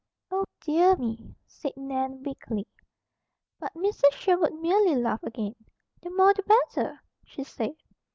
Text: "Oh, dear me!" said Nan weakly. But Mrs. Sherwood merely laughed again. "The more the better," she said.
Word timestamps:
"Oh, 0.31 0.45
dear 0.61 0.95
me!" 0.97 1.35
said 1.45 1.73
Nan 1.77 2.23
weakly. 2.23 2.65
But 3.59 3.71
Mrs. 3.75 4.13
Sherwood 4.13 4.53
merely 4.55 4.95
laughed 4.95 5.27
again. 5.27 5.53
"The 6.01 6.09
more 6.09 6.33
the 6.33 6.41
better," 6.41 6.99
she 7.23 7.43
said. 7.43 7.75